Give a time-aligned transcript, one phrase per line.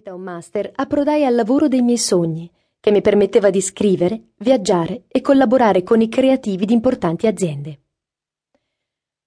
[0.00, 2.50] seguito a un master, approdai al lavoro dei miei sogni,
[2.80, 7.80] che mi permetteva di scrivere, viaggiare e collaborare con i creativi di importanti aziende.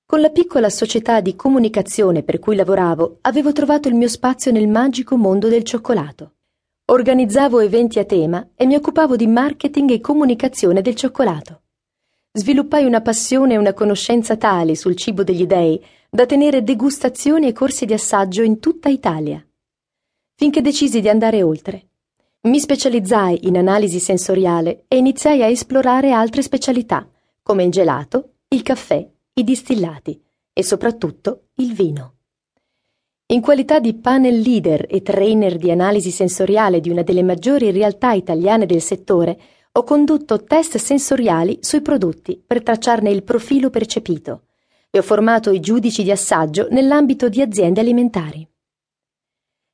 [0.05, 4.67] Con la piccola società di comunicazione per cui lavoravo, avevo trovato il mio spazio nel
[4.67, 6.33] magico mondo del cioccolato.
[6.85, 11.61] Organizzavo eventi a tema e mi occupavo di marketing e comunicazione del cioccolato.
[12.31, 17.53] Sviluppai una passione e una conoscenza tali sul cibo degli dei da tenere degustazioni e
[17.53, 19.43] corsi di assaggio in tutta Italia
[20.43, 21.87] finché decisi di andare oltre.
[22.41, 27.07] Mi specializzai in analisi sensoriale e iniziai a esplorare altre specialità,
[27.41, 32.15] come il gelato, il caffè, i distillati e soprattutto il vino.
[33.27, 38.11] In qualità di panel leader e trainer di analisi sensoriale di una delle maggiori realtà
[38.11, 39.39] italiane del settore,
[39.71, 44.47] ho condotto test sensoriali sui prodotti per tracciarne il profilo percepito
[44.89, 48.45] e ho formato i giudici di assaggio nell'ambito di aziende alimentari.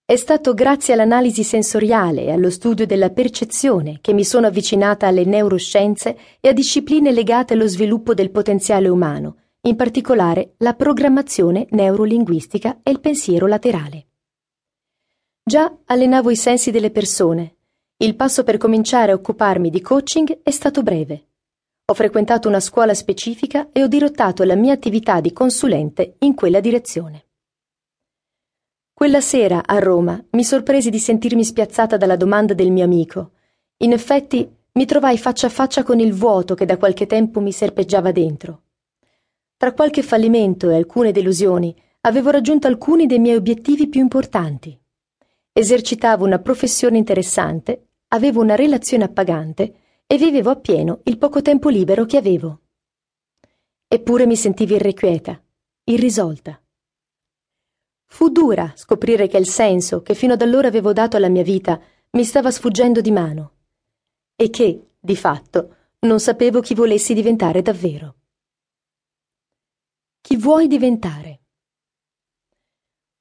[0.10, 5.24] È stato grazie all'analisi sensoriale e allo studio della percezione che mi sono avvicinata alle
[5.24, 9.36] neuroscienze e a discipline legate allo sviluppo del potenziale umano,
[9.68, 14.08] in particolare la programmazione neurolinguistica e il pensiero laterale.
[15.44, 17.58] Già allenavo i sensi delle persone.
[17.98, 21.28] Il passo per cominciare a occuparmi di coaching è stato breve.
[21.86, 26.62] Ho frequentato una scuola specifica e ho dirottato la mia attività di consulente in quella
[26.62, 27.26] direzione.
[29.00, 33.32] Quella sera, a Roma, mi sorpresi di sentirmi spiazzata dalla domanda del mio amico.
[33.78, 37.54] In effetti, mi trovai faccia a faccia con il vuoto che da qualche tempo mi
[37.54, 38.64] serpeggiava dentro.
[39.56, 44.78] Tra qualche fallimento e alcune delusioni, avevo raggiunto alcuni dei miei obiettivi più importanti.
[45.54, 49.76] Esercitavo una professione interessante, avevo una relazione appagante
[50.08, 52.60] e vivevo appieno il poco tempo libero che avevo.
[53.88, 55.42] Eppure mi sentivo irrequieta,
[55.86, 56.62] irrisolta.
[58.12, 61.80] Fu dura scoprire che il senso che fino ad allora avevo dato alla mia vita
[62.12, 63.52] mi stava sfuggendo di mano
[64.36, 68.16] e che, di fatto, non sapevo chi volessi diventare davvero.
[70.22, 71.42] Chi vuoi diventare?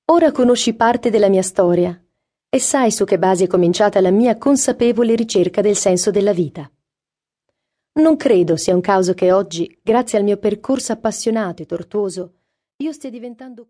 [0.07, 2.03] Ora conosci parte della mia storia
[2.49, 6.69] e sai su che base è cominciata la mia consapevole ricerca del senso della vita.
[8.01, 12.33] Non credo sia un caso che oggi, grazie al mio percorso appassionato e tortuoso,
[12.77, 13.67] io stia diventando